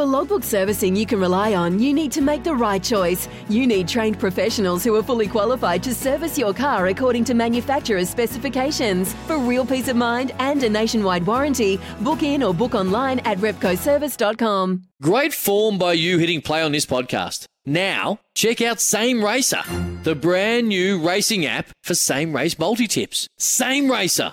For 0.00 0.06
logbook 0.06 0.44
servicing 0.44 0.96
you 0.96 1.04
can 1.04 1.20
rely 1.20 1.52
on, 1.52 1.78
you 1.78 1.92
need 1.92 2.10
to 2.12 2.22
make 2.22 2.42
the 2.42 2.54
right 2.54 2.82
choice. 2.82 3.28
You 3.50 3.66
need 3.66 3.86
trained 3.86 4.18
professionals 4.18 4.82
who 4.82 4.94
are 4.96 5.02
fully 5.02 5.28
qualified 5.28 5.82
to 5.82 5.94
service 5.94 6.38
your 6.38 6.54
car 6.54 6.86
according 6.86 7.24
to 7.24 7.34
manufacturer's 7.34 8.08
specifications. 8.08 9.12
For 9.26 9.36
real 9.36 9.66
peace 9.66 9.88
of 9.88 9.96
mind 9.96 10.32
and 10.38 10.62
a 10.62 10.70
nationwide 10.70 11.26
warranty, 11.26 11.78
book 12.00 12.22
in 12.22 12.42
or 12.42 12.54
book 12.54 12.74
online 12.74 13.18
at 13.26 13.36
repcoservice.com. 13.40 14.84
Great 15.02 15.34
form 15.34 15.76
by 15.76 15.92
you 15.92 16.16
hitting 16.16 16.40
play 16.40 16.62
on 16.62 16.72
this 16.72 16.86
podcast. 16.86 17.44
Now, 17.66 18.20
check 18.34 18.62
out 18.62 18.80
Same 18.80 19.22
Racer, 19.22 19.60
the 20.02 20.14
brand 20.14 20.70
new 20.70 21.06
racing 21.06 21.44
app 21.44 21.68
for 21.82 21.94
same 21.94 22.34
race 22.34 22.58
multi 22.58 22.86
tips. 22.86 23.28
Same 23.36 23.90
Racer. 23.90 24.30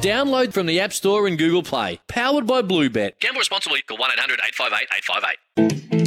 Download 0.00 0.52
from 0.52 0.66
the 0.66 0.78
App 0.78 0.92
Store 0.92 1.26
and 1.26 1.36
Google 1.36 1.64
Play. 1.64 1.98
Powered 2.06 2.46
by 2.46 2.62
Bluebet. 2.62 3.18
Gamble 3.18 3.40
responsibly. 3.40 3.82
Call 3.82 3.98
1 3.98 4.12
800 4.12 4.38
858 4.46 4.88
858. 4.96 5.98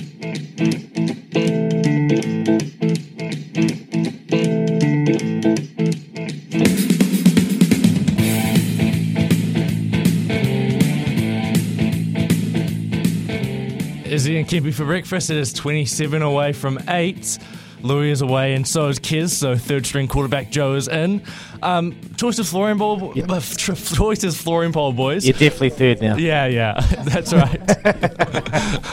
Izzy 14.05 14.37
and 14.37 14.47
Kempy 14.47 14.73
for 14.73 14.85
breakfast. 14.85 15.29
It 15.29 15.35
is 15.35 15.51
27 15.51 16.21
away 16.21 16.53
from 16.53 16.79
8. 16.87 17.39
Louis 17.83 18.11
is 18.11 18.21
away, 18.21 18.53
and 18.53 18.67
so 18.67 18.87
is 18.87 18.99
Kiz. 18.99 19.35
So 19.37 19.55
third 19.55 19.85
string 19.85 20.07
quarterback 20.07 20.51
Joe 20.51 20.75
is 20.75 20.87
in. 20.87 21.21
Um, 21.61 21.95
choice 22.15 22.39
is 22.39 22.49
flooring 22.49 22.77
ball. 22.77 23.11
uh, 23.11 23.39
tr- 23.39 23.73
choice 23.73 24.23
is 24.23 24.39
flooring 24.41 24.73
pole, 24.73 24.93
boys. 24.93 25.25
You're 25.25 25.33
definitely 25.33 25.71
third 25.71 26.01
now. 26.01 26.15
Yeah, 26.15 26.45
yeah, 26.47 26.79
that's 27.03 27.33
right. 27.33 27.59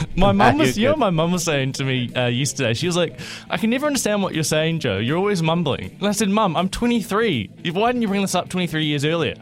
my 0.15 0.31
mum 0.31 0.57
was, 0.57 0.77
you 0.77 0.85
know, 0.85 0.91
what 0.91 0.99
my 0.99 1.09
mum 1.09 1.31
was 1.31 1.43
saying 1.43 1.73
to 1.73 1.83
me 1.83 2.13
uh, 2.13 2.27
yesterday. 2.27 2.73
She 2.73 2.87
was 2.87 2.95
like, 2.95 3.19
"I 3.49 3.57
can 3.57 3.69
never 3.69 3.87
understand 3.87 4.21
what 4.23 4.33
you're 4.33 4.43
saying, 4.43 4.79
Joe. 4.79 4.97
You're 4.97 5.17
always 5.17 5.41
mumbling." 5.41 5.95
And 5.99 6.07
I 6.07 6.11
said, 6.11 6.29
"Mum, 6.29 6.55
I'm 6.55 6.69
23. 6.69 7.49
Why 7.71 7.91
didn't 7.91 8.01
you 8.01 8.07
bring 8.07 8.21
this 8.21 8.35
up 8.35 8.49
23 8.49 8.85
years 8.85 9.05
earlier?" 9.05 9.35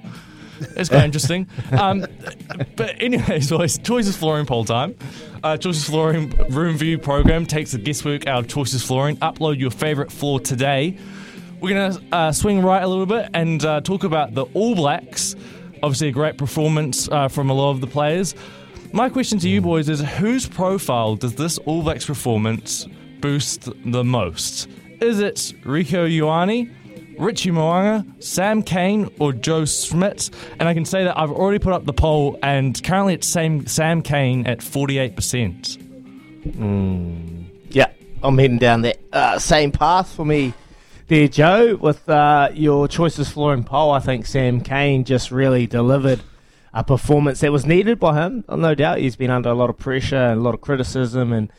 It's 0.59 0.89
quite 0.89 1.03
interesting. 1.03 1.47
Um, 1.71 2.05
but 2.75 3.01
anyways, 3.01 3.49
boys, 3.49 3.77
Choices 3.77 4.15
Flooring 4.15 4.45
poll 4.45 4.65
time. 4.65 4.95
Uh, 5.43 5.57
Choices 5.57 5.85
Flooring 5.85 6.29
Room 6.49 6.77
View 6.77 6.97
program 6.97 7.45
takes 7.45 7.71
the 7.71 7.77
guesswork 7.77 8.27
out 8.27 8.39
of 8.39 8.47
Choices 8.47 8.83
Flooring. 8.83 9.17
Upload 9.17 9.59
your 9.59 9.71
favourite 9.71 10.11
floor 10.11 10.39
today. 10.39 10.97
We're 11.59 11.73
going 11.73 11.93
to 11.93 12.15
uh, 12.15 12.31
swing 12.31 12.61
right 12.61 12.83
a 12.83 12.87
little 12.87 13.05
bit 13.05 13.29
and 13.33 13.63
uh, 13.65 13.81
talk 13.81 14.03
about 14.03 14.33
the 14.33 14.45
All 14.53 14.75
Blacks. 14.75 15.35
Obviously, 15.81 16.07
a 16.09 16.11
great 16.11 16.37
performance 16.37 17.07
uh, 17.09 17.27
from 17.27 17.49
a 17.49 17.53
lot 17.53 17.71
of 17.71 17.81
the 17.81 17.87
players. 17.87 18.35
My 18.93 19.09
question 19.09 19.37
to 19.39 19.49
you 19.49 19.61
boys 19.61 19.89
is 19.89 19.99
whose 20.01 20.47
profile 20.47 21.15
does 21.15 21.35
this 21.35 21.57
All 21.59 21.81
Blacks 21.81 22.05
performance 22.05 22.87
boost 23.19 23.69
the 23.85 24.03
most? 24.03 24.69
Is 25.01 25.19
it 25.19 25.35
Rieko 25.63 26.09
Ioane, 26.09 26.71
Richie 27.17 27.51
Mo'unga, 27.51 28.05
Sam 28.23 28.63
Cane, 28.63 29.09
or 29.19 29.33
Joe 29.33 29.65
Schmidt? 29.65 30.29
And 30.59 30.69
I 30.69 30.73
can 30.73 30.85
say 30.85 31.03
that 31.03 31.17
I've 31.17 31.31
already 31.31 31.59
put 31.59 31.73
up 31.73 31.85
the 31.85 31.93
poll, 31.93 32.37
and 32.43 32.81
currently 32.83 33.13
it's 33.15 33.27
same 33.27 33.67
Sam 33.67 34.01
Cane 34.01 34.45
at 34.47 34.59
48%. 34.59 35.83
Yeah, 37.69 37.87
I'm 38.23 38.37
heading 38.37 38.57
down 38.57 38.81
that 38.81 38.99
uh, 39.11 39.39
same 39.39 39.71
path 39.71 40.13
for 40.13 40.25
me 40.25 40.53
there, 41.07 41.27
Joe. 41.27 41.75
With 41.75 42.07
uh, 42.09 42.49
your 42.53 42.87
choices 42.87 43.29
flooring 43.29 43.63
poll, 43.63 43.91
I 43.91 43.99
think 43.99 44.25
Sam 44.25 44.61
Cane 44.61 45.03
just 45.03 45.31
really 45.31 45.67
delivered 45.67 46.21
a 46.73 46.83
performance 46.83 47.39
that 47.39 47.51
was 47.51 47.65
needed 47.65 47.99
by 47.99 48.21
him. 48.21 48.43
No 48.49 48.75
doubt 48.75 48.99
he's 48.99 49.15
been 49.15 49.31
under 49.31 49.49
a 49.49 49.53
lot 49.53 49.69
of 49.69 49.77
pressure 49.77 50.15
and 50.15 50.39
a 50.39 50.43
lot 50.43 50.53
of 50.53 50.61
criticism 50.61 51.33
and 51.33 51.51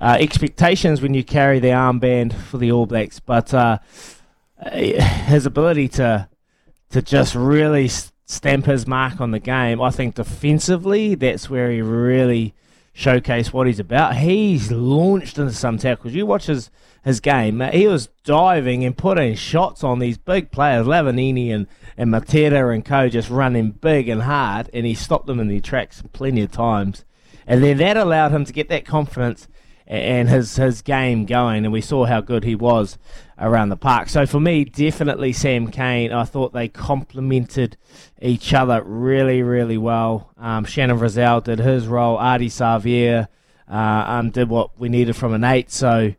uh, 0.00 0.16
expectations 0.18 1.00
when 1.00 1.14
you 1.14 1.22
carry 1.22 1.60
the 1.60 1.68
armband 1.68 2.32
for 2.32 2.58
the 2.58 2.72
All 2.72 2.86
Blacks. 2.86 3.20
But 3.20 3.54
uh, 3.54 3.78
his 4.72 5.46
ability 5.46 5.88
to 5.88 6.28
to 6.90 7.02
just 7.02 7.34
really 7.34 7.88
stamp 8.26 8.66
his 8.66 8.86
mark 8.86 9.20
on 9.20 9.30
the 9.30 9.38
game, 9.38 9.80
I 9.80 9.90
think 9.90 10.14
defensively, 10.14 11.14
that's 11.14 11.48
where 11.50 11.70
he 11.70 11.80
really 11.80 12.54
showcased 12.94 13.52
what 13.52 13.66
he's 13.66 13.78
about. 13.78 14.16
He's 14.16 14.70
launched 14.72 15.38
into 15.38 15.52
some 15.52 15.78
tackles. 15.78 16.14
You 16.14 16.26
watch 16.26 16.46
his, 16.46 16.70
his 17.04 17.20
game, 17.20 17.60
uh, 17.60 17.70
he 17.70 17.86
was 17.86 18.08
diving 18.24 18.84
and 18.84 18.96
putting 18.96 19.34
shots 19.34 19.84
on 19.84 19.98
these 19.98 20.16
big 20.16 20.50
players, 20.50 20.86
Lavanini 20.86 21.52
and, 21.54 21.66
and 21.96 22.10
Matera 22.10 22.74
and 22.74 22.84
co, 22.84 23.08
just 23.08 23.30
running 23.30 23.70
big 23.70 24.08
and 24.08 24.22
hard, 24.22 24.70
and 24.72 24.86
he 24.86 24.94
stopped 24.94 25.26
them 25.26 25.40
in 25.40 25.48
their 25.48 25.60
tracks 25.60 26.02
plenty 26.12 26.42
of 26.42 26.50
times. 26.50 27.04
And 27.46 27.62
then 27.62 27.76
that 27.78 27.96
allowed 27.96 28.32
him 28.32 28.44
to 28.44 28.52
get 28.52 28.68
that 28.70 28.84
confidence 28.84 29.46
and 29.86 30.28
his 30.28 30.56
his 30.56 30.82
game 30.82 31.26
going, 31.26 31.64
and 31.64 31.72
we 31.72 31.80
saw 31.80 32.04
how 32.06 32.20
good 32.20 32.44
he 32.44 32.54
was 32.54 32.98
around 33.38 33.68
the 33.68 33.76
park. 33.76 34.08
So 34.08 34.26
for 34.26 34.40
me, 34.40 34.64
definitely 34.64 35.32
Sam 35.32 35.70
Cane. 35.70 36.12
I 36.12 36.24
thought 36.24 36.52
they 36.52 36.68
complemented 36.68 37.76
each 38.20 38.52
other 38.54 38.82
really, 38.82 39.42
really 39.42 39.78
well. 39.78 40.32
Um, 40.38 40.64
Shannon 40.64 40.98
Frizell 40.98 41.44
did 41.44 41.58
his 41.58 41.86
role. 41.86 42.18
Ardie 42.18 42.46
Savea 42.46 43.28
uh, 43.70 44.04
um, 44.10 44.30
did 44.30 44.48
what 44.48 44.78
we 44.78 44.88
needed 44.88 45.16
from 45.16 45.34
an 45.34 45.44
eight. 45.44 45.70
So 45.70 46.14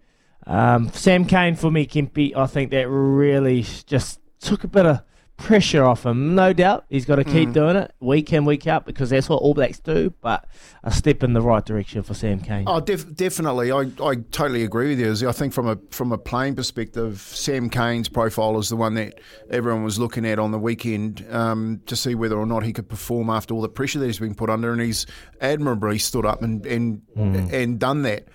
um, 0.46 0.90
Sam 0.94 1.26
Cane 1.26 1.56
for 1.56 1.72
me, 1.72 1.86
Kempy, 1.86 2.36
I 2.36 2.48
think 2.48 2.72
that 2.72 2.88
really 2.88 3.64
just 3.86 4.20
took 4.40 4.64
a 4.64 4.68
bit 4.68 4.86
of 4.86 5.02
pressure 5.38 5.84
off 5.84 6.06
him. 6.06 6.36
No 6.36 6.52
doubt 6.52 6.86
he's 6.90 7.06
got 7.06 7.18
to 7.18 7.24
keep 7.24 7.54
doing 7.54 7.76
it 7.76 7.94
week 8.00 8.34
in, 8.34 8.44
week 8.44 8.68
out 8.68 8.86
because 8.86 9.12
that's 9.12 9.30
what 9.30 9.38
All 9.38 9.54
Blacks 9.54 9.80
do. 9.80 10.12
But 10.22 10.46
a 10.84 10.92
step 10.92 11.24
in 11.24 11.34
the 11.34 11.42
right 11.42 11.64
direction 11.64 12.04
for 12.04 12.14
Sam 12.14 12.40
Cane. 12.40 12.66
Oh, 12.68 12.80
def- 12.80 13.16
definitely. 13.16 13.72
I, 13.72 13.82
I 14.04 14.16
totally 14.32 14.64
agree 14.64 14.90
with 14.96 15.00
you. 15.00 15.30
I 15.30 15.32
think 15.32 15.54
from 15.54 15.68
a 15.68 15.78
from 15.92 16.12
a 16.12 16.18
playing 16.18 16.56
perspective, 16.56 17.20
Sam 17.20 17.70
Cane's 17.70 18.10
profile 18.10 18.58
is 18.58 18.70
the 18.70 18.76
one 18.76 18.96
that 18.96 19.20
everyone 19.50 19.84
was 19.84 20.00
looking 20.00 20.26
at 20.26 20.40
on 20.40 20.52
the 20.52 20.60
weekend 20.60 21.26
um, 21.30 21.82
to 21.86 21.96
see 21.96 22.16
whether 22.16 22.38
or 22.38 22.46
not 22.46 22.64
he 22.64 22.74
could 22.74 22.90
perform 22.90 23.30
after 23.30 23.54
all 23.54 23.62
the 23.62 23.70
pressure 23.70 24.00
that 24.00 24.08
he's 24.08 24.20
been 24.20 24.36
put 24.36 24.50
under, 24.50 24.72
and 24.72 24.82
he's 24.82 25.06
admirably 25.40 26.00
stood 26.00 26.26
up 26.26 26.42
and 26.42 26.66
and 26.66 27.02
and 27.16 27.80
done 27.80 28.02
that. 28.02 28.28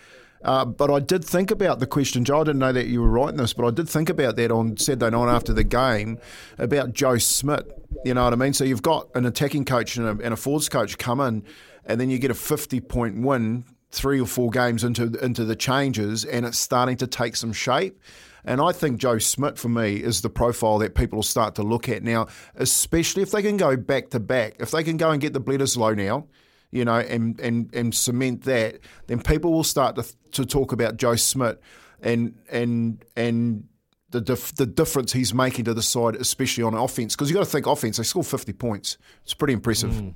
Uh, 0.45 0.65
but 0.65 0.91
I 0.91 1.01
did 1.01 1.25
think 1.25 1.51
about 1.51 1.79
the 1.79 1.87
question, 1.87 2.25
Joe. 2.25 2.41
I 2.41 2.45
didn't 2.45 2.59
know 2.59 2.73
that 2.73 2.87
you 2.87 3.01
were 3.01 3.09
writing 3.09 3.37
this, 3.37 3.53
but 3.53 3.67
I 3.67 3.71
did 3.71 3.89
think 3.89 4.09
about 4.09 4.37
that 4.37 4.51
on 4.51 4.77
Saturday 4.77 5.11
night 5.11 5.33
after 5.33 5.53
the 5.53 5.65
game 5.65 6.19
about 6.59 6.93
Joe 6.93 7.19
Schmidt. 7.19 7.71
You 8.05 8.15
know 8.15 8.25
what 8.25 8.33
I 8.33 8.37
mean? 8.37 8.53
So 8.53 8.65
you've 8.65 8.83
got 8.83 9.09
an 9.15 9.27
attacking 9.27 9.65
coach 9.65 9.97
and 9.97 10.07
a, 10.07 10.25
and 10.25 10.35
a 10.35 10.37
forwards 10.37 10.69
coach 10.69 10.99
come 10.99 11.21
in, 11.21 11.45
and 11.85 12.01
then 12.01 12.11
you 12.11 12.19
get 12.19 12.31
a 12.31 12.35
50 12.35 12.81
point 12.81 13.23
win 13.23 13.65
three 13.91 14.21
or 14.21 14.27
four 14.27 14.51
games 14.51 14.83
into 14.85 15.13
into 15.25 15.45
the 15.45 15.57
changes, 15.57 16.25
and 16.25 16.45
it's 16.45 16.59
starting 16.59 16.97
to 16.97 17.07
take 17.07 17.37
some 17.37 17.53
shape. 17.53 18.01
And 18.45 18.61
I 18.61 18.73
think 18.73 18.99
Joe 18.99 19.19
Schmidt, 19.19 19.57
for 19.57 19.69
me, 19.69 19.97
is 19.97 20.23
the 20.23 20.31
profile 20.31 20.79
that 20.79 20.97
people 20.97 21.19
will 21.19 21.23
start 21.23 21.55
to 21.57 21.63
look 21.63 21.89
at 21.89 22.03
now, 22.03 22.27
especially 22.57 23.23
if 23.23 23.31
they 23.31 23.43
can 23.43 23.57
go 23.57 23.77
back 23.77 24.11
to 24.11 24.19
back. 24.19 24.57
If 24.59 24.73
they 24.73 24.83
can 24.83 24.97
go 24.97 25.11
and 25.11 25.21
get 25.21 25.33
the 25.33 25.41
Bledisloe 25.41 25.97
now, 25.97 26.27
you 26.73 26.85
know, 26.85 26.99
and, 26.99 27.39
and, 27.39 27.73
and 27.73 27.95
cement 27.95 28.43
that, 28.43 28.81
then 29.07 29.23
people 29.23 29.53
will 29.53 29.63
start 29.63 29.95
to, 29.97 30.05
to 30.33 30.45
talk 30.45 30.73
about 30.73 30.97
Joe 30.97 31.15
Schmidt 31.15 31.61
and 32.03 32.35
and 32.51 33.05
and 33.17 33.69
the 34.11 34.21
dif- 34.21 34.55
the 34.57 34.67
difference 34.67 35.13
he's 35.13 35.33
making 35.33 35.67
to 35.67 35.75
the 35.75 35.83
side, 35.83 36.17
especially 36.17 36.65
on 36.65 36.75
offense. 36.75 37.15
Because 37.15 37.31
you 37.31 37.35
got 37.35 37.45
to 37.45 37.51
think 37.51 37.67
offense. 37.67 37.97
They 37.97 38.03
scored 38.03 38.27
fifty 38.27 38.53
points. 38.53 38.99
It's 39.23 39.35
pretty 39.35 39.55
impressive. 39.55 40.15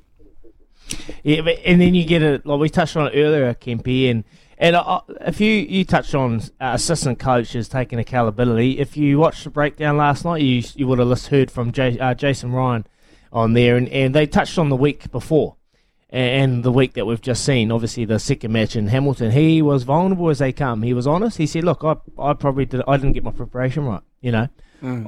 Yeah, 1.22 1.40
but, 1.40 1.58
and 1.64 1.80
then 1.80 1.94
you 1.94 2.04
get 2.04 2.22
it. 2.22 2.46
Like 2.46 2.60
we 2.60 2.68
touched 2.68 2.96
on 2.96 3.08
it 3.08 3.12
earlier, 3.16 3.54
Kempy, 3.54 4.10
and 4.10 4.24
and 4.58 4.76
uh, 4.76 5.00
if 5.22 5.40
you 5.40 5.50
you 5.50 5.84
touched 5.84 6.14
on 6.14 6.40
uh, 6.60 6.72
assistant 6.74 7.18
coaches 7.18 7.68
taking 7.68 7.98
accountability. 7.98 8.78
If 8.78 8.96
you 8.96 9.18
watched 9.18 9.44
the 9.44 9.50
breakdown 9.50 9.96
last 9.96 10.24
night, 10.24 10.42
you 10.42 10.62
you 10.74 10.86
would 10.86 10.98
have 10.98 11.26
heard 11.26 11.50
from 11.50 11.72
uh, 11.76 12.14
Jason 12.14 12.52
Ryan 12.52 12.86
on 13.32 13.52
there, 13.54 13.76
and, 13.76 13.88
and 13.88 14.14
they 14.14 14.26
touched 14.26 14.58
on 14.58 14.68
the 14.68 14.76
week 14.76 15.10
before. 15.10 15.56
And 16.08 16.62
the 16.62 16.70
week 16.70 16.94
that 16.94 17.04
we've 17.04 17.20
just 17.20 17.44
seen, 17.44 17.72
obviously 17.72 18.04
the 18.04 18.20
second 18.20 18.52
match 18.52 18.76
in 18.76 18.86
Hamilton, 18.86 19.32
he 19.32 19.60
was 19.60 19.82
vulnerable 19.82 20.30
as 20.30 20.38
they 20.38 20.52
come. 20.52 20.82
He 20.82 20.94
was 20.94 21.06
honest. 21.06 21.36
He 21.38 21.46
said, 21.46 21.64
"Look, 21.64 21.82
I, 21.82 21.96
I 22.16 22.32
probably 22.34 22.64
did. 22.64 22.82
I 22.86 22.96
didn't 22.96 23.12
get 23.14 23.24
my 23.24 23.32
preparation 23.32 23.84
right. 23.86 24.02
You 24.20 24.30
know, 24.32 24.48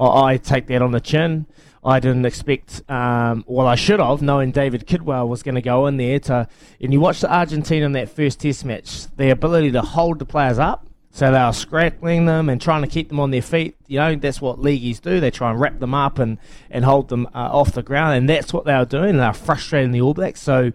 I, 0.01 0.33
I 0.33 0.37
take 0.37 0.67
that 0.67 0.81
on 0.81 0.91
the 0.91 0.99
chin. 0.99 1.45
I 1.85 2.01
didn't 2.01 2.25
expect. 2.25 2.81
Um, 2.89 3.45
well, 3.47 3.65
I 3.65 3.75
should 3.75 4.01
have, 4.01 4.21
knowing 4.21 4.51
David 4.51 4.85
Kidwell 4.85 5.29
was 5.29 5.41
going 5.41 5.55
to 5.55 5.61
go 5.61 5.87
in 5.87 5.95
there 5.95 6.19
to. 6.19 6.47
And 6.81 6.91
you 6.91 6.99
watch 6.99 7.21
the 7.21 7.33
Argentina 7.33 7.85
in 7.85 7.93
that 7.93 8.09
first 8.09 8.41
Test 8.41 8.65
match, 8.65 9.07
the 9.15 9.29
ability 9.29 9.71
to 9.71 9.81
hold 9.81 10.19
the 10.19 10.25
players 10.25 10.59
up. 10.59 10.85
So 11.11 11.31
they 11.31 11.37
are 11.37 11.53
scrapping 11.53 12.25
them 12.25 12.49
and 12.49 12.61
trying 12.61 12.81
to 12.83 12.87
keep 12.87 13.09
them 13.09 13.19
on 13.19 13.31
their 13.31 13.41
feet. 13.41 13.75
You 13.87 13.99
know, 13.99 14.15
that's 14.15 14.39
what 14.39 14.59
leagueies 14.59 14.99
do. 14.99 15.19
They 15.19 15.31
try 15.31 15.49
and 15.51 15.59
wrap 15.59 15.79
them 15.79 15.93
up 15.93 16.19
and, 16.19 16.37
and 16.69 16.85
hold 16.85 17.09
them 17.09 17.27
uh, 17.33 17.49
off 17.51 17.73
the 17.73 17.81
ground. 17.81 18.15
And 18.15 18.29
that's 18.29 18.53
what 18.53 18.65
they 18.65 18.75
were 18.75 18.85
doing. 18.85 19.17
They 19.17 19.23
are 19.23 19.33
frustrating 19.33 19.91
the 19.91 20.01
All 20.01 20.13
Blacks. 20.13 20.41
So, 20.41 20.71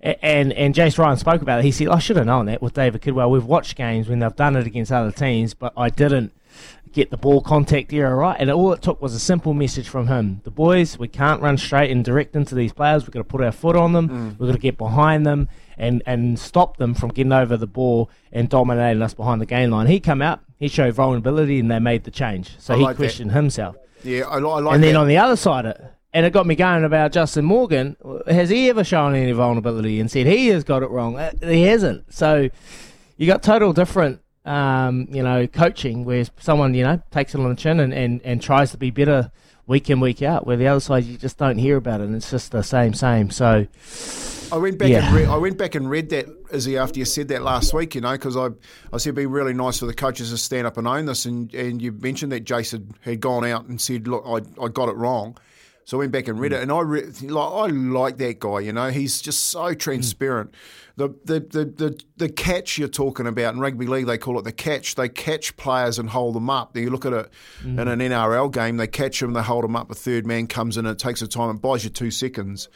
and 0.00 0.52
and 0.52 0.74
Jace 0.74 0.98
Ryan 0.98 1.16
spoke 1.16 1.42
about 1.42 1.60
it. 1.60 1.64
He 1.64 1.70
said, 1.70 1.88
"I 1.88 1.98
should 1.98 2.16
have 2.16 2.26
known 2.26 2.46
that 2.46 2.60
with 2.60 2.74
David 2.74 3.02
Kidwell. 3.02 3.30
We've 3.30 3.44
watched 3.44 3.76
games 3.76 4.08
when 4.08 4.18
they've 4.18 4.34
done 4.34 4.56
it 4.56 4.66
against 4.66 4.90
other 4.90 5.12
teams, 5.12 5.54
but 5.54 5.72
I 5.76 5.90
didn't 5.90 6.32
get 6.92 7.10
the 7.10 7.16
ball 7.16 7.40
contact 7.40 7.92
area 7.92 8.14
right. 8.14 8.36
And 8.38 8.50
all 8.50 8.72
it 8.72 8.82
took 8.82 9.00
was 9.00 9.14
a 9.14 9.18
simple 9.20 9.54
message 9.54 9.88
from 9.88 10.06
him: 10.08 10.40
the 10.44 10.50
boys, 10.50 10.98
we 10.98 11.08
can't 11.08 11.40
run 11.42 11.56
straight 11.58 11.90
and 11.90 12.04
direct 12.04 12.36
into 12.36 12.54
these 12.54 12.72
players. 12.72 13.04
We've 13.04 13.12
got 13.12 13.20
to 13.20 13.24
put 13.24 13.40
our 13.40 13.52
foot 13.52 13.76
on 13.76 13.92
them. 13.92 14.08
Mm. 14.08 14.38
We've 14.38 14.48
got 14.48 14.52
to 14.54 14.58
get 14.58 14.78
behind 14.78 15.26
them 15.26 15.48
and 15.76 16.02
and 16.06 16.38
stop 16.38 16.76
them 16.76 16.94
from 16.94 17.10
getting 17.10 17.32
over 17.32 17.56
the 17.56 17.66
ball 17.66 18.10
and 18.30 18.48
dominating 18.48 19.02
us 19.02 19.14
behind 19.14 19.40
the 19.40 19.46
game 19.46 19.70
line. 19.70 19.86
He 19.86 20.00
come 20.00 20.22
out, 20.22 20.40
he 20.58 20.68
showed 20.68 20.94
vulnerability, 20.94 21.58
and 21.58 21.70
they 21.70 21.78
made 21.78 22.04
the 22.04 22.10
change. 22.10 22.56
So 22.58 22.74
I 22.74 22.76
he 22.78 22.82
like 22.82 22.96
that. 22.96 23.02
questioned 23.02 23.32
himself. 23.32 23.76
Yeah, 24.04 24.26
I, 24.28 24.36
I 24.38 24.38
like 24.38 24.74
and 24.74 24.82
then 24.82 24.94
that. 24.94 25.00
on 25.00 25.08
the 25.08 25.18
other 25.18 25.36
side, 25.36 25.64
of, 25.66 25.76
and 26.12 26.26
it 26.26 26.32
got 26.32 26.46
me 26.46 26.54
going 26.54 26.84
about 26.84 27.12
Justin 27.12 27.44
Morgan. 27.44 27.96
Has 28.26 28.48
he 28.50 28.68
ever 28.68 28.82
shown 28.84 29.14
any 29.14 29.32
vulnerability 29.32 30.00
and 30.00 30.10
said 30.10 30.26
he 30.26 30.48
has 30.48 30.64
got 30.64 30.82
it 30.82 30.90
wrong? 30.90 31.16
Uh, 31.18 31.30
He 31.40 31.62
hasn't. 31.62 32.12
So 32.12 32.48
you 33.16 33.26
got 33.28 33.42
total 33.44 33.72
different, 33.72 34.20
um, 34.44 35.06
you 35.10 35.22
know, 35.22 35.46
coaching 35.46 36.04
where 36.04 36.24
someone 36.38 36.74
you 36.74 36.82
know 36.84 37.02
takes 37.10 37.34
it 37.34 37.40
on 37.40 37.48
the 37.48 37.54
chin 37.56 37.80
and, 37.80 37.92
and, 37.94 38.20
and 38.24 38.42
tries 38.42 38.70
to 38.72 38.76
be 38.76 38.90
better 38.90 39.30
week 39.66 39.88
in 39.90 40.00
week 40.00 40.22
out. 40.22 40.46
Where 40.46 40.56
the 40.56 40.66
other 40.68 40.80
side 40.80 41.04
you 41.04 41.16
just 41.16 41.38
don't 41.38 41.58
hear 41.58 41.76
about 41.76 42.00
it. 42.00 42.04
and 42.04 42.16
It's 42.16 42.30
just 42.30 42.50
the 42.52 42.62
same 42.62 42.94
same. 42.94 43.30
So 43.30 43.66
I 44.52 44.56
went 44.56 44.78
back 44.78 44.88
Yeah. 44.88 45.06
and 45.06 45.16
re- 45.16 45.26
I 45.26 45.36
went 45.36 45.56
back 45.58 45.74
and 45.74 45.88
read 45.88 46.10
that 46.10 46.26
Izzy 46.52 46.76
after 46.76 46.98
you 46.98 47.04
said 47.04 47.28
that 47.28 47.42
last 47.42 47.72
week, 47.72 47.94
you 47.94 48.00
know, 48.00 48.12
because 48.12 48.36
I 48.36 48.46
I 48.92 48.98
said 48.98 49.10
it'd 49.10 49.14
be 49.14 49.26
really 49.26 49.54
nice 49.54 49.78
for 49.78 49.86
the 49.86 49.94
coaches 49.94 50.30
to 50.30 50.36
stand 50.38 50.66
up 50.66 50.76
and 50.76 50.86
own 50.86 51.06
this, 51.06 51.24
and, 51.24 51.52
and 51.54 51.80
you 51.80 51.92
mentioned 51.92 52.32
that 52.32 52.40
Jason 52.44 52.94
had 53.00 53.20
gone 53.20 53.44
out 53.46 53.66
and 53.66 53.80
said, 53.80 54.06
look, 54.08 54.24
I, 54.26 54.40
I 54.62 54.68
got 54.68 54.88
it 54.88 54.96
wrong. 54.96 55.36
So 55.84 55.96
I 55.96 56.00
went 56.00 56.12
back 56.12 56.28
and 56.28 56.38
read 56.38 56.52
it, 56.52 56.56
mm. 56.56 56.62
and 56.62 56.72
I 56.72 56.80
re- 56.80 57.10
like 57.22 57.52
I 57.52 57.66
like 57.66 58.16
that 58.18 58.40
guy. 58.40 58.60
You 58.60 58.72
know, 58.72 58.90
he's 58.90 59.20
just 59.20 59.46
so 59.46 59.74
mm. 59.74 59.78
transparent. 59.78 60.54
The, 60.96 61.08
the 61.24 61.40
the 61.40 61.64
the 61.64 62.00
the 62.16 62.28
catch 62.28 62.78
you're 62.78 62.88
talking 62.88 63.26
about 63.26 63.54
in 63.54 63.60
rugby 63.60 63.86
league, 63.86 64.06
they 64.06 64.18
call 64.18 64.38
it 64.38 64.42
the 64.42 64.52
catch. 64.52 64.94
They 64.94 65.08
catch 65.08 65.56
players 65.56 65.98
and 65.98 66.10
hold 66.10 66.34
them 66.34 66.50
up. 66.50 66.76
You 66.76 66.90
look 66.90 67.06
at 67.06 67.12
it 67.12 67.30
mm. 67.62 67.80
in 67.80 67.88
an 67.88 67.98
NRL 67.98 68.52
game, 68.52 68.76
they 68.76 68.86
catch 68.86 69.20
them, 69.20 69.32
they 69.32 69.42
hold 69.42 69.64
them 69.64 69.76
up. 69.76 69.90
A 69.90 69.94
third 69.94 70.26
man 70.26 70.46
comes 70.46 70.76
in, 70.76 70.86
and 70.86 70.94
it 70.94 71.02
takes 71.02 71.22
a 71.22 71.28
time. 71.28 71.56
It 71.56 71.62
buys 71.62 71.84
you 71.84 71.90
two 71.90 72.10
seconds 72.10 72.68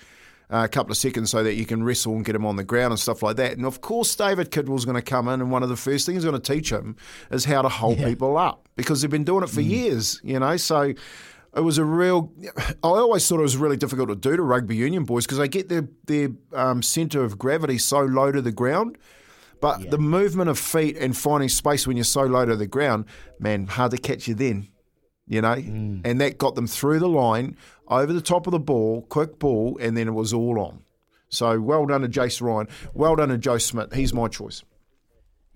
uh, 0.50 0.62
a 0.64 0.69
couple 0.69 0.93
of 0.93 0.97
seconds 0.97 1.31
so 1.31 1.43
that 1.43 1.55
you 1.55 1.67
can 1.67 1.82
wrestle 1.82 2.14
and 2.14 2.25
get 2.25 2.35
him 2.35 2.47
on 2.47 2.56
the 2.56 2.64
ground 2.64 2.93
and 2.93 3.00
stuff 3.00 3.23
like 3.23 3.37
that. 3.37 3.56
And 3.56 3.67
of 3.67 3.81
course, 3.81 4.14
David 4.14 4.50
Kidwell's 4.50 4.85
going 4.85 4.97
to 4.97 5.02
come 5.02 5.29
in, 5.29 5.41
and 5.41 5.50
one 5.50 5.62
of 5.62 5.69
the 5.69 5.76
first 5.76 6.06
things 6.06 6.23
he's 6.23 6.31
going 6.31 6.41
to 6.41 6.55
teach 6.55 6.70
him 6.70 6.97
is 7.31 7.44
how 7.44 7.62
to 7.62 7.69
hold 7.69 7.99
people 7.99 8.37
up 8.37 8.69
because 8.76 9.02
they've 9.02 9.11
been 9.11 9.25
doing 9.25 9.43
it 9.43 9.50
for 9.50 9.61
years, 9.61 10.20
you 10.23 10.38
know. 10.38 10.56
So 10.56 10.94
it 11.56 11.61
was 11.61 11.79
a 11.79 11.85
real. 11.85 12.32
I 12.82 12.88
always 12.88 13.26
thought 13.26 13.38
it 13.38 13.43
was 13.43 13.56
really 13.56 13.76
difficult 13.76 14.08
to 14.11 14.14
do 14.17 14.37
to 14.37 14.43
rugby 14.43 14.76
union 14.76 15.05
boys 15.05 15.25
because 15.25 15.38
they 15.38 15.49
get 15.49 15.69
their 15.69 15.88
their 16.06 16.31
um, 16.53 16.82
centre 16.82 17.25
of 17.25 17.38
gravity 17.38 17.79
so 17.79 18.00
low 18.00 18.31
to 18.31 18.43
the 18.43 18.53
ground. 18.53 18.99
But 19.61 19.91
the 19.91 19.99
movement 19.99 20.50
of 20.50 20.58
feet 20.58 20.99
and 20.99 21.17
finding 21.17 21.49
space 21.49 21.87
when 21.87 21.97
you're 21.97 22.05
so 22.05 22.25
low 22.25 22.44
to 22.44 22.56
the 22.56 22.67
ground, 22.67 23.06
man, 23.41 23.67
hard 23.67 23.93
to 23.93 23.99
catch 23.99 24.29
you 24.29 24.35
then 24.35 24.69
you 25.26 25.41
know, 25.41 25.53
and 25.53 26.20
that 26.20 26.38
got 26.38 26.55
them 26.55 26.67
through 26.67 27.00
the 27.00 27.08
line, 27.08 27.56
over 27.88 28.12
the 28.12 28.20
top 28.20 28.47
of 28.47 28.52
the 28.52 28.61
ball, 28.61 29.02
quick 29.02 29.38
ball, 29.38 29.76
and 29.81 29.97
then 29.97 30.09
it 30.09 30.12
was 30.12 30.32
all 30.32 30.61
on. 30.61 30.82
So 31.29 31.61
well 31.61 31.87
done 31.87 32.02
to 32.02 32.09
Jace 32.09 32.41
Ryan. 32.41 32.69
Well 32.94 33.17
done 33.17 33.31
to 33.31 33.38
Joe 33.38 33.59
Schmidt. 33.59 33.93
He's 33.93 34.14
my 34.14 34.29
choice. 34.29 34.62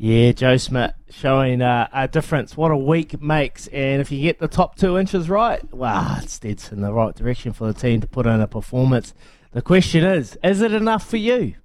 Yeah, 0.03 0.33
Joe 0.33 0.57
Schmidt 0.57 0.95
showing 1.11 1.61
uh, 1.61 1.87
a 1.93 2.09
difference. 2.09 2.57
What 2.57 2.71
a 2.71 2.77
week 2.77 3.21
makes. 3.21 3.67
And 3.67 4.01
if 4.01 4.11
you 4.11 4.23
get 4.23 4.39
the 4.39 4.49
top 4.49 4.77
two 4.77 4.97
inches 4.97 5.29
right, 5.29 5.63
wow, 5.75 6.21
it's 6.23 6.39
dead 6.39 6.63
in 6.73 6.81
the 6.81 6.91
right 6.91 7.15
direction 7.15 7.53
for 7.53 7.71
the 7.71 7.79
team 7.79 8.01
to 8.01 8.07
put 8.07 8.25
in 8.25 8.41
a 8.41 8.49
performance. 8.49 9.13
The 9.53 9.61
question 9.61 10.03
is, 10.03 10.39
is 10.43 10.63
it 10.63 10.73
enough 10.73 11.07
for 11.07 11.19
you? 11.19 11.57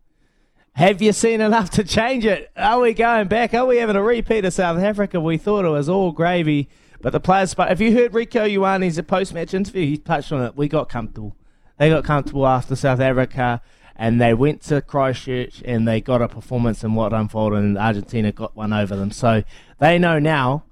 Have 0.73 1.01
you 1.01 1.13
seen 1.13 1.39
enough 1.39 1.69
to 1.69 1.85
change 1.85 2.25
it? 2.25 2.51
Are 2.57 2.81
we 2.81 2.93
going 2.93 3.29
back? 3.29 3.53
Are 3.53 3.65
we 3.65 3.77
having 3.77 3.95
a 3.95 4.03
repeat 4.03 4.43
of 4.43 4.51
South 4.51 4.79
Africa? 4.79 5.21
We 5.21 5.37
thought 5.37 5.63
it 5.63 5.69
was 5.69 5.87
all 5.87 6.11
gravy, 6.11 6.67
but 6.99 7.13
the 7.13 7.21
players. 7.21 7.53
But 7.53 7.71
if 7.71 7.79
you 7.79 7.93
heard 7.93 8.11
Rieko 8.11 8.53
Ioane's 8.53 9.01
post-match 9.03 9.53
interview, 9.53 9.85
he 9.85 9.97
touched 9.97 10.33
on 10.33 10.43
it. 10.43 10.57
We 10.57 10.67
got 10.67 10.89
comfortable. 10.89 11.37
They 11.77 11.89
got 11.89 12.03
comfortable 12.03 12.45
after 12.45 12.75
South 12.75 12.99
Africa, 12.99 13.61
and 13.95 14.19
they 14.19 14.33
went 14.33 14.61
to 14.63 14.81
Christchurch 14.81 15.61
and 15.63 15.87
they 15.87 16.01
got 16.01 16.21
a 16.21 16.27
performance 16.27 16.83
in 16.83 16.95
what 16.95 17.13
unfolded, 17.13 17.59
and 17.59 17.77
Argentina 17.77 18.31
got 18.31 18.55
one 18.55 18.73
over 18.73 18.95
them. 18.95 19.11
So 19.11 19.43
they 19.79 19.97
know 19.97 20.19
now 20.19 20.65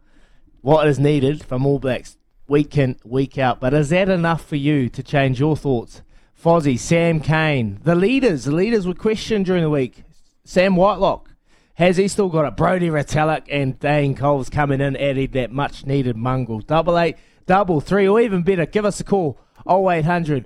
what 0.61 0.87
is 0.87 0.99
needed 0.99 1.43
from 1.43 1.65
All 1.65 1.79
Blacks 1.79 2.17
week 2.47 2.77
in, 2.77 2.97
week 3.03 3.37
out. 3.37 3.59
But 3.59 3.73
is 3.73 3.89
that 3.89 4.09
enough 4.09 4.45
for 4.45 4.55
you 4.55 4.89
to 4.89 5.03
change 5.03 5.39
your 5.39 5.55
thoughts? 5.55 6.01
Fozzie, 6.41 6.77
Sam 6.77 7.21
Cane, 7.21 7.79
the 7.83 7.95
leaders. 7.95 8.43
The 8.43 8.51
leaders 8.51 8.85
were 8.85 8.93
questioned 8.93 9.45
during 9.45 9.63
the 9.63 9.69
week. 9.69 10.03
Sam 10.43 10.75
Whitelock, 10.75 11.29
has 11.75 11.95
he 11.95 12.09
still 12.09 12.27
got 12.27 12.45
it? 12.45 12.57
Brodie 12.57 12.89
Retallick 12.89 13.43
and 13.49 13.79
Dane 13.79 14.13
Coles 14.13 14.49
coming 14.49 14.81
in, 14.81 14.97
added 14.97 15.31
that 15.33 15.51
much 15.51 15.85
needed 15.85 16.17
mongrel. 16.17 16.59
Double 16.59 16.99
eight, 16.99 17.15
double 17.45 17.79
three, 17.79 18.07
or 18.07 18.19
even 18.19 18.43
better, 18.43 18.65
give 18.65 18.83
us 18.83 18.99
a 18.99 19.05
call 19.05 19.39
0800 19.65 20.45